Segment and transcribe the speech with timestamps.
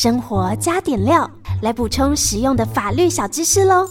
[0.00, 1.28] 生活加点料，
[1.60, 3.84] 来补充实用的法律小知识喽。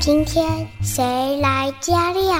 [0.00, 2.36] 今天谁来加料？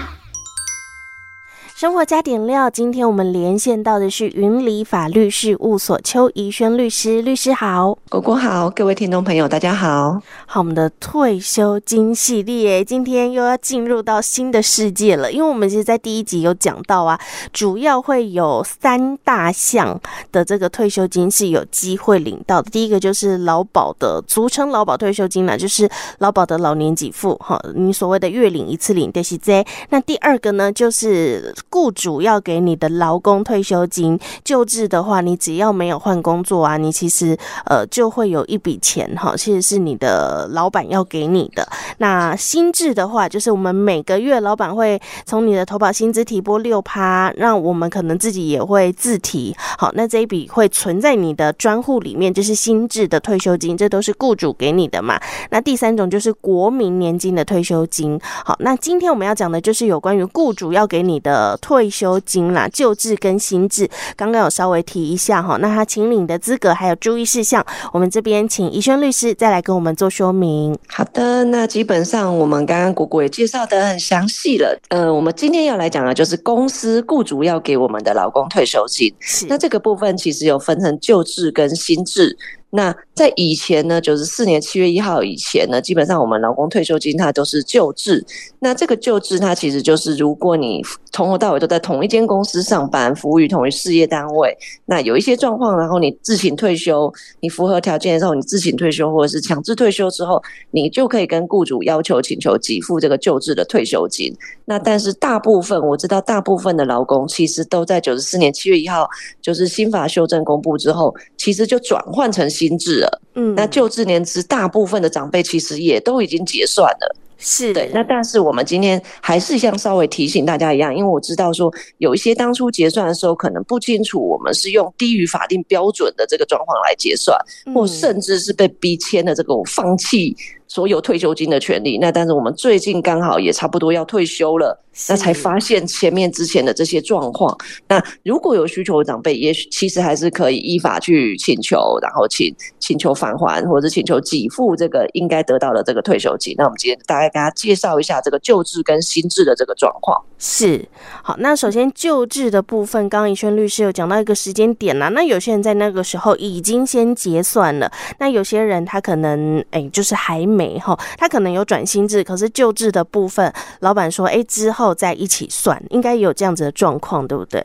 [1.78, 10.20] 生活加点料，今天我们连线到的是云里法律事务所邱怡轩律师，律师好，果果好，各位听众朋友大家好。
[10.44, 17.16] 好，我们的退休金系列今天又要进入到新的世界了，因为我们其实，在第一集有讲到啊，
[17.52, 20.00] 主要会有三大项
[20.32, 22.68] 的这个退休金是有机会领到的。
[22.72, 25.88] 第一个就是劳保的，俗称劳保退休金呢，就是
[26.18, 29.64] 劳保的老年给付，哈，你所谓的月领一次领的是这。
[29.90, 41.68] 那第二个呢，就是雇主要给你的劳工退休金，旧制的话，你只要没有换工作啊，你其实呃就会有一笔钱哈，其实是你的老板要给你的。
[41.98, 49.54] 那新制的话，就是我们每个月老板会从你的投保薪资提拨六趴，让我们可能自己也会自提。
[49.76, 55.20] 好，那这一笔会存在你的专户里面，就是新制的退休金，这都是雇主给你的嘛。
[55.50, 58.18] 那第三种就是国民年金的退休金。
[58.22, 61.57] 好，那今天我们要讲的就是有关于雇主要给你的。
[61.60, 65.56] 退休金啦，旧制跟新制，刚刚有稍微提一下哈。
[65.58, 70.78] 那他请领的资格还有注意事项，我们这边请怡萱律师再来跟我们做说明。
[70.88, 74.78] 好的，那基本上我们刚刚果果也介绍得很详细了。
[74.88, 79.12] 呃，我们今天要来讲的就是公司雇主要给我们的劳工退休金。
[79.20, 82.36] 是，那这个部分其实有分成旧制跟新制。
[82.70, 88.24] 那在以前呢，九十四年七月一号以前呢，基本上我们劳工退休金它都是旧制。
[88.58, 104.30] 那这个旧制它其实就是，如果你从头到尾都在同一间公司上班，服务于同一事业单位，那有一些状况，然后你自行退休，你符合条件的时候，你自行退休或者是强制退休之后，你就可以跟雇主要求请求给付这个旧制的退休金。
[104.66, 109.08] 那但是大部分我知道，大部分的劳工其实都在九十四年七月一号，
[109.40, 113.22] 就是新法修正公布之后，其实就转换成新制了。
[113.34, 117.16] 嗯，那旧制年资大部分的长辈其实也都已经结算了。
[117.40, 127.38] 是对，那但是我们今天还是像稍微提醒大家一样，因为我知道说有一些当初结算的时候可能不清楚，我们是用低于法定标准的这个状况来结算，
[127.72, 130.36] 或甚至是被逼签的这个放弃。
[130.68, 137.56] 所有退休金的权利，那但是我们最近刚好也差不多要退休了，那才发现前面之前的这些状况。
[137.88, 146.54] 那如果有需求的长辈，也许其实还是可以依法去请求，然后请请求返还或者请求给付这个应该得到的这个退休金。
[146.58, 150.22] 那我们今天大概给大家介绍一下这个旧制跟新制的这个状况。
[150.40, 150.86] 是，
[151.22, 157.90] 好，那首先旧制的部分，刚刚怡轩律师有讲到一个时间点啦，那有些人在那个时候已经先结算了，
[158.20, 167.64] 那有些人他可能哎、欸，就是还没哈，他可能有转新制，可是旧制的部分，老板说哎、欸、之后再一起算，应该有这样子的状况，对不对？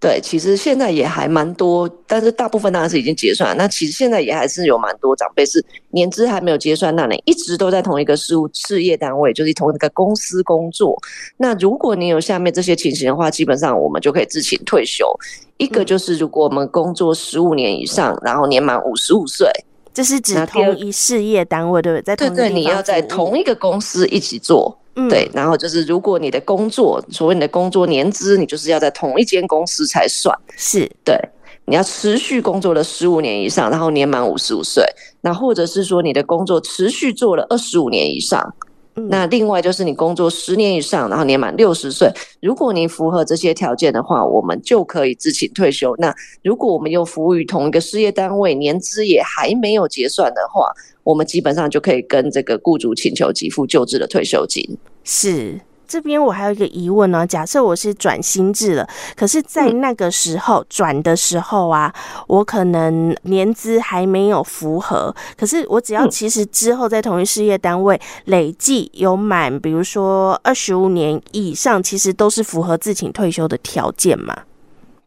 [0.00, 3.54] 对，其实现在也还蛮多，但是大部分当然是已经结算了。
[3.56, 10.94] 那其实现在也还是有蛮多长辈是年资还没有结算，那你一直都在同一个事务事业单位，就是同一个公司工作。
[11.38, 15.10] 那如果你有下面这些情形的话，基本上我们就可以自行退休。
[15.56, 19.48] 一个就是如果我们工作十五年以上，然后年满五十五岁，
[19.94, 22.16] 这是指同一事业单位，对不对？
[22.16, 24.76] 对对，你要在同一个公司一起做。
[24.96, 31.18] 嗯，对，然后就是如果你的工作，所谓你的工作年资，你就是要在同一间公司才算，是对，
[31.64, 34.84] 你要持续工作了十五年以上，然后年满五十五岁，
[35.22, 38.54] 那或者是说你的工作持续做了二十五年以上。
[38.94, 42.08] 那另外就是你工作十年以上，然后年满六十岁，
[42.40, 45.94] 如果你符合这些条件的话，我们就可以自请退休。
[45.98, 50.72] 那如果我们又服务于同一个事业单位，年资也还没有结算的话，
[51.02, 54.78] 我们基本上就可以跟这个雇主请求给付就职的退休金。
[55.02, 55.60] 是。
[55.94, 58.84] 这边我还有一个疑问呢，假设我是转新制了，
[59.14, 61.94] 可是，在那个时候转的时候啊，
[62.26, 74.36] 我可能年资还没有符合，可是我只要其实之后在同一事业单位累计有满，比如说二十五年以上，其实都是符合自请退休的条件嘛？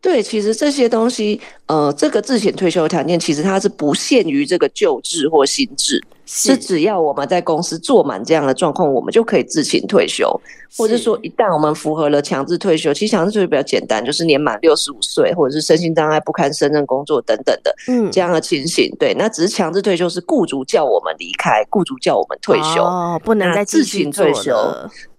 [0.07, 6.01] 对，其实这些东西，呃，这个自请退休的条件，其实它是不限于这个旧制或新制。
[6.25, 10.25] 是只要我们在公司做满这样的状况，我们就可以自行退休，
[10.77, 18.89] 或者说一旦我们符合了强制退休，其实强制退休比较简单，就是年满六十五岁，或者是身心障碍不堪胜任工作等等的，嗯，这样的情形。
[18.97, 24.55] 对，那只是强制退休是雇主叫我们离开，雇主叫我们退休，哦，不能再自行退休。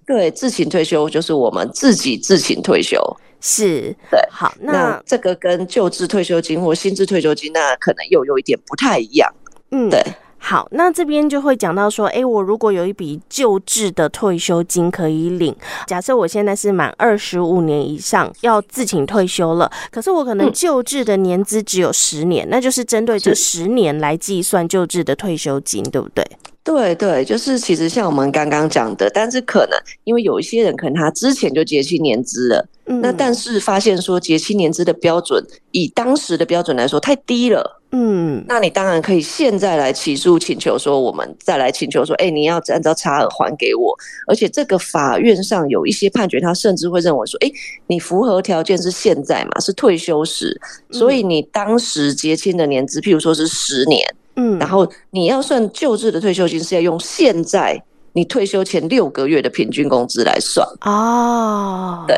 [0.07, 2.99] 对，自行退休就是我们自己自行退休。
[3.41, 9.33] 是，对，好，那，那这个跟旧制退休金或新制退休金，那可能又有一点不太一样。
[9.71, 10.03] 嗯，对。
[10.41, 15.55] 好，那这边就会讲到说，哎，我如果有一笔旧制的退休金可以领，
[15.89, 26.25] 假设我现在是满二十五年以上要自请退休了，可是我可能旧制的年资只有十年，嗯、那就是针对这十年来计算旧制的退休金，对不对？
[26.69, 47.51] 对对，就是其实像我们刚刚讲的，但是可能因为有一些人可能他之前就结清年资了，嗯，那但是发现说结清年资的标准以当时的标准来说太低了，嗯，那你当然可以现在来起诉请求说，我们再来请求说，哎，你要按照差额还给我，而且这个法院上有一些判决，他甚至会认为说，哎，
[47.87, 50.61] 你符合条件是现在嘛，是退休时，
[50.91, 54.07] 所以你当时结清的年资，譬如说是十年。
[54.39, 57.83] 嗯，然后你要算旧制的退休金，是要用现在
[58.13, 62.05] 你退休前六个月的平均工资来算哦。
[62.07, 62.17] 对，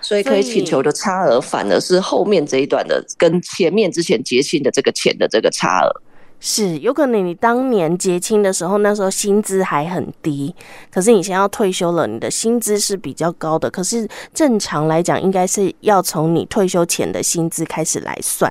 [0.00, 6.02] 所以可以请求的差额，反而是后面这一段的跟前面之前结清的这个钱的这个差额。
[6.42, 10.54] 是有可能你当年结清的时候，那时候薪资还很低，
[10.90, 13.70] 可是你现在要退休了，你的薪资是比较高的。
[13.70, 18.50] 可是正常来讲，应该是要从你退休前的薪资开始来算。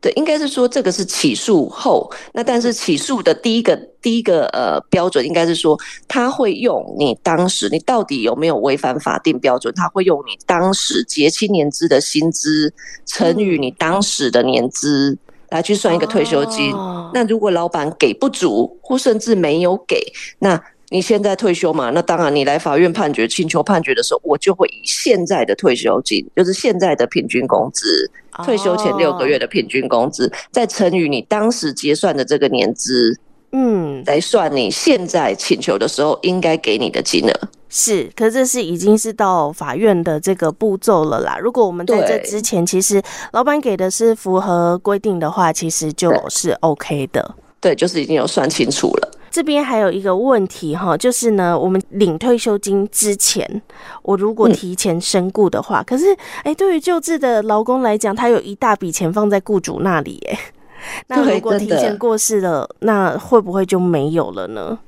[0.00, 12.72] 对，应该是说这个是起诉后，那但是起诉的第一个第一个呃标准应该是说，他会用你当时你到底有没有违反法定标准，他会用你当时结清年资的薪资
[13.06, 15.16] 乘以你当时的年资
[15.50, 16.72] 来去算一个退休金。
[16.72, 20.00] 哦、那如果老板给不足或甚至没有给，
[20.38, 20.60] 那
[20.90, 21.90] 你现在退休嘛？
[21.90, 28.10] 那当然你来法院判决请求判决的时候，我就会以现在的退休金，就是现在的平均工资。
[28.44, 33.16] 退休前六个月的平均工资，再乘以你当时结算的这个年资，
[33.52, 37.48] 嗯，来算你现在请求的时候应该给你的金额。
[37.68, 41.38] 是，可是这是已经是到法院的这个步骤了啦。
[41.38, 43.00] 如果我们在这之前，其实
[43.32, 47.34] 老板给的是符合规定的话，其实就是 OK 的。
[47.60, 49.10] 对，就是已经有算清楚了。
[49.34, 53.60] 这边还有一个问题哈，就是呢，我们领退休金之前，
[54.04, 56.12] 我如果提前身故的话，嗯、可是
[56.44, 60.38] 哎、欸，对于救治的劳工来讲，他有一大笔钱放在雇主那里耶，
[61.10, 64.78] 那如果提前过世了，那会不会就没有了呢？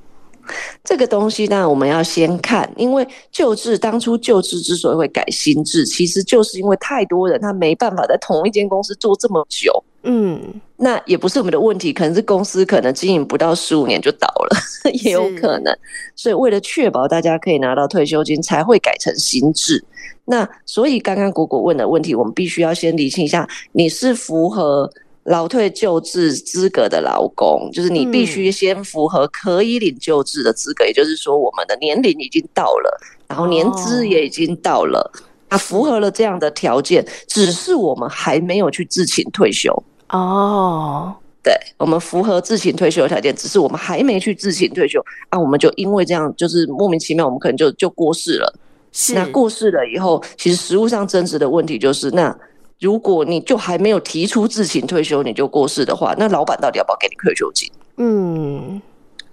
[0.85, 9.83] 这个东西呢，我们要先看，因为旧制当初旧制之所以会改新制，其实就是因为太多人他没办法在同一间公司做这么久。
[10.05, 10.41] 嗯，
[10.79, 14.57] 那也不是我们的问题，可能是公司可能经营不到十五年就倒了，
[15.05, 15.77] 也有可能。
[16.15, 19.85] 所以为了确保大家可以拿到退休金，才会改成新制。
[20.27, 24.91] 那所以刚刚果果问的问题，我们必须要先理清一下，你是符合。
[25.27, 35.11] 劳退救治资格的劳工，就是你必须先符合可以领救治的资格，嗯、也就是说，我们的年龄已经到了，然后年资也已经到了，
[35.49, 39.75] 那、哦、符合了这样的条件，只是我们还没有去自请退休。
[40.11, 48.55] 哦，对，我们符合自行退休的条件，只是我们还没去自行退休，啊，我们就因为这样，就是莫名其妙，我们可能就就过世了。
[48.93, 52.37] 是，那过世了以后，其实实务上争执的问题就是那。
[52.79, 57.73] 如果你就还没有提出自行退休，你就过世的话，那老板到底要不要给你退休金？
[57.97, 58.83] 嗯，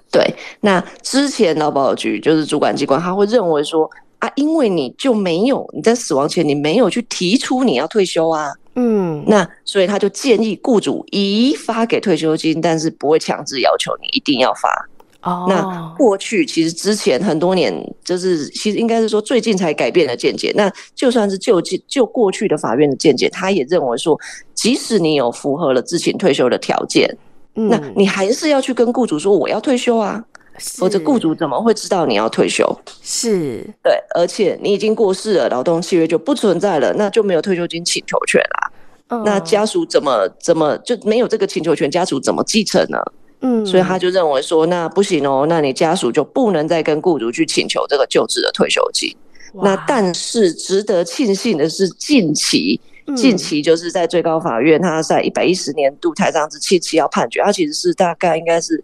[0.09, 0.33] 对。
[0.61, 14.89] 那之前劳保局就是主管机关，他会认为说啊，因为你就没有你在死亡前你没有去提出你要退休啊，嗯，那所以他就建议雇主已发给退休金，但是不会强制要求你一定要发。
[15.21, 17.73] 哦，那过去其实之前很多年，
[18.03, 20.51] 就是其实应该是说最近才改变了见解。
[20.55, 24.19] 那就算是就就过去的法院的见解，他也认为说，
[24.53, 27.09] 即使你有符合了自请退休的条件，
[27.55, 30.21] 嗯，那你还是要去跟雇主说我要退休啊，
[30.59, 32.65] 否则雇主怎么会知道你要退休？
[33.01, 38.71] 是对，而且你已经过世了，劳动契约就不存在了，那就没有退休金请求权啦。
[39.09, 41.89] 嗯，那家属怎么怎么就没有这个请求权？
[41.89, 42.97] 家属怎么继承呢？
[43.41, 49.13] 嗯，所以他就认为说，那不行哦，那你家属就不能再跟雇主去请求这个旧制的退休金。
[49.61, 52.79] 那但是值得庆幸的是，近期
[53.17, 58.81] 近期就是在最高法院，他在一百一十年度台上之七七要判决，他其实是大概应该是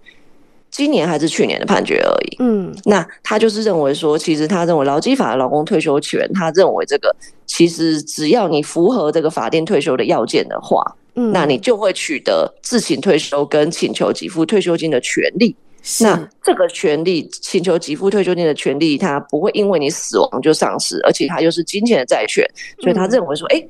[0.80, 2.38] 今年还是去年的判决而已。
[2.40, 7.14] 嗯，那他就是认为说，其实他认为劳基法的劳工退休权，他认为这个
[7.46, 10.82] 其实只要你符合这个法定退休的要件的话。
[11.16, 15.54] 嗯那你就会取得自请退休跟请求给付退休金的权利。
[16.00, 22.46] 那这个权利，请求给付退休金的权利，它不会因为你死亡就丧失，而且它又是金钱的债权，
[22.82, 23.62] 所以他认为说，哎，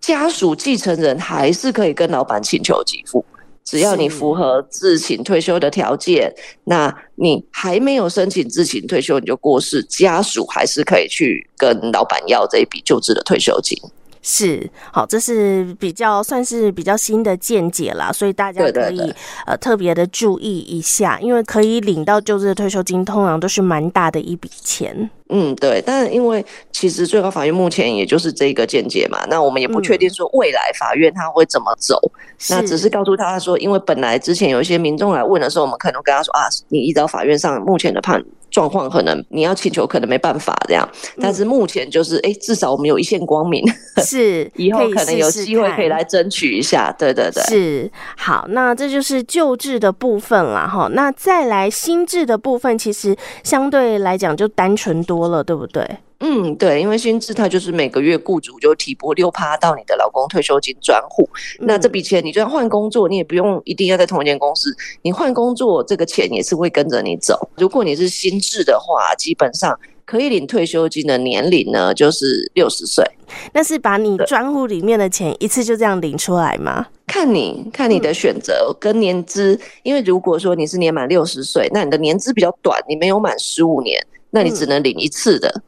[0.00, 3.24] 家属继承人还是可以跟老板请求给付，
[3.64, 6.32] 只要你符合自请退休的条件，
[6.64, 13.78] 那你还没有申请自请退休你就过世，家属还是可以去跟老板要这一笔救治的退休金。
[14.26, 19.12] 是，好，这是比较算是比较新的见解啦，所以大家可以
[19.46, 25.10] 呃特别的注意一下，因为可以领到救治的退休金，通常都是蛮大的一笔钱。
[25.30, 32.10] 嗯，对，但因为其实最高法院目前也就是这个见解嘛，那我们也不确定说未来法院他会怎么走，嗯、
[32.50, 38.22] 那只是告诉他说，因为本来之前有一些民众来问的时候，我们可能跟他说啊，你依照法院上目前的判。
[38.50, 40.88] 状况可能你要请求，可能没办法这样，
[41.20, 43.60] 但是目前就是哎、嗯欸，至少我们有一线光明，
[44.06, 55.88] 是以后可能有机会可以来争取一下，对对对，是好，那这就是旧制的部分了哈，那再来新制的部分，其实相对来讲就单纯多了，对不对？
[56.20, 61.28] 嗯，对，因为新制它就是每个月雇主就提拨六趴到你的老公退休金专户，
[61.60, 67.48] 嗯、那这笔钱你就算换工作，你也不用一定要在同一间公司，你换工作这个钱也是会跟着你走。
[67.56, 73.04] 如果你是新制的话，基本上可以领退休金的年龄呢就是六十岁。
[73.52, 76.86] 那是把你专户里面的钱一次就这样领出来吗？
[77.06, 84.00] 看你看你的选择跟年资，嗯、因为如果说你是年满六十岁，那你的年资比较短，你没有满十五年，
[84.34, 85.48] 那你只能领一次的。
[85.48, 85.62] 嗯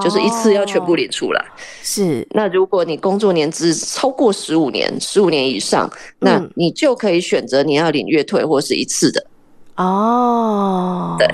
[0.00, 1.44] 就是一次要全部领出来，
[1.82, 2.26] 是。
[2.30, 9.26] 那如果你工作年资超过十五年，十五年以上，那你就可以选择你要领月退或是一次的。
[9.74, 11.28] 哦，对，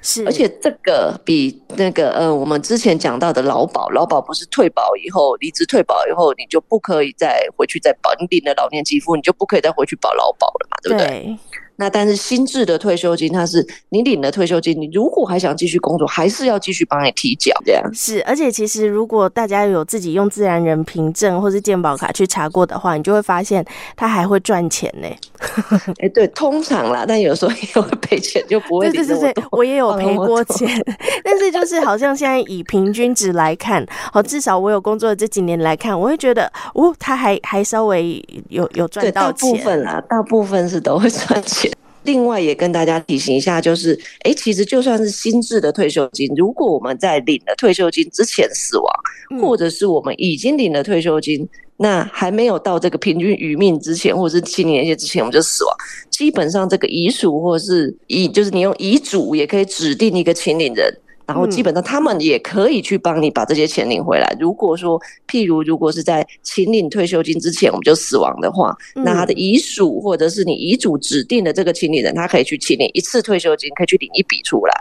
[0.00, 0.24] 是。
[0.24, 11.06] 而且这个比那个呃，我们之前讲到的劳保，劳保不是退保以后，离职退保以后，你就不可以再回去再保，你领了老年给付，你就不可以再回去保劳保了嘛，对不对？
[11.08, 11.38] 对
[11.76, 17.82] 那但是新制的退休金，它是你领了退休金，你如果还想继续工作，还是要继续帮你提缴这样。
[17.92, 23.64] 是，而且其实如果大家有自己用自然人凭证或是健保卡去查过的话，你就会发现
[23.94, 25.08] 它还会赚钱呢。
[25.98, 28.90] 哎、欸，对，通常啦，但有时候也会赔钱，就不会。
[28.90, 30.68] 对对对对，我也有赔过钱，
[31.24, 39.52] 但是就是好像现在以平均值来看，好，至少我有工作的这几年来看，我会觉得哦，他还还稍微有有赚到钱。
[39.52, 41.70] 大部分啦，大部分是都会赚钱。
[42.06, 48.90] 另外也跟大家提醒一下，就是，哎、欸，其实就算是新制的退休金，如果我们在领了退休金之前死亡，
[49.42, 51.46] 或者是我们已经领了退休金，
[51.76, 55.76] 那还没有到这个平均余命之前，或者是七年年限之前，我们就死亡，
[56.08, 60.90] 基本上这个遗属或者是遗，就是你用遗嘱也可以指定一个亲领人。
[61.26, 64.36] 然后基本上他们也可以去帮你把这些钱领回来。
[64.38, 74.72] 如果说，譬如如果是在请领退休金之前我们就死亡的话，那他的遗属或者是你遗嘱指定的这个请领人，他可以去请领一次退休金，可以去领一笔出来。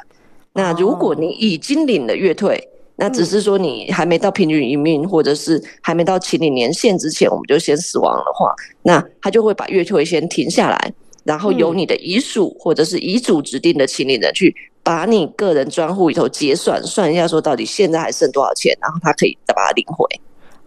[0.53, 14.55] 那如果你已经领了月退，那只是说你还没到平均余命，或者是还没到请领年限之前我们就先死亡的话，那他就会把月退先停下来，然后由你的遗属或者是遗嘱指定的请领人去。
[14.85, 20.05] 把你个人专户里头结算算一下，说到底现在还剩多少钱，然后他可以再把它领回。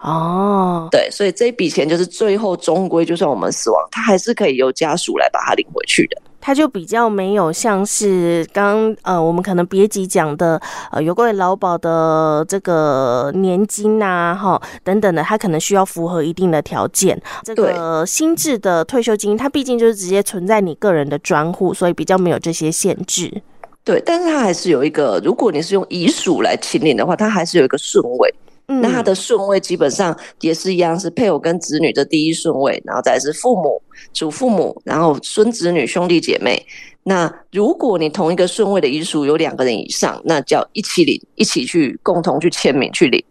[0.01, 6.21] 哦，对，所以这笔钱就是最后终归就算我们死亡，他还是可以由家属来把它领回去的。
[6.41, 10.59] 他就比较没有像是刚呃我们可能别集讲的
[10.93, 17.21] 呃有关于劳保的这个年金啊哈等等的，他可能需要符合一定的条件。
[17.43, 23.43] 这个新制的退休金，它毕竟就是直接存在你个人的专户，所以比较没有这些限制。
[23.89, 28.35] 对，但是它还是有一个，如果你是用遗属来请领的话，它还是有一个顺位。
[28.67, 33.81] 嗯，那它的顺位基本上也是一样，是配偶跟子女的第一顺位，然后再是父母、
[34.13, 36.63] 祖父母，然后孙子女、兄弟姐妹。
[37.05, 43.25] 那如果你同一个顺位的遗属有两个人以上，那叫一起领，一起去共同去签名去领。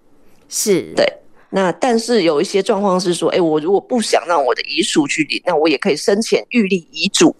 [0.49, 1.05] 是，对。
[1.51, 7.35] 那但是有一些状况是说，哎，我如果不想让我的遗属去领，那我也可以生前预立遗嘱。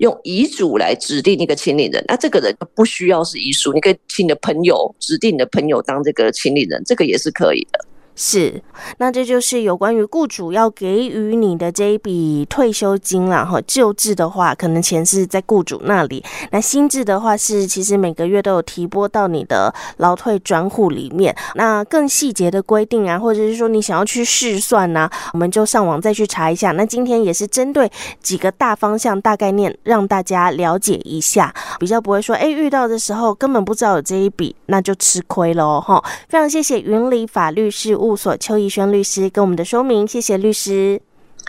[0.00, 7.84] 用遗嘱来指定一个亲历人，那这个人不需要是遗书，你可以请你的朋友指定你的朋友当这个亲历人，这个也是可以的。
[8.14, 8.62] 是，
[8.98, 13.44] 那这就是有关于雇主要给予你的这一笔退休金啦。
[13.44, 21.34] 哈，旧制的话，可能钱是在雇主那里；那新制的话，是其实每个月都有提拨到你的劳退专户里面。
[21.54, 26.72] 那更细节的规定啊，或者是说你想要去试算呢、我们就上网再去查一下。
[26.72, 27.90] 那今天也是针对
[28.22, 36.04] 几个大方向、大概念，让大家了解一下，比较不会说，哎，遇到的时候根本不知道有这一笔，那就吃亏了哈。
[36.28, 41.00] 非常谢谢云里法律事务所邱怡轩律师跟我们的说明，谢谢律师，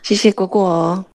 [0.04, 1.06] 谢谢果果。